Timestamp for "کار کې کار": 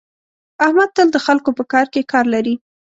1.71-2.25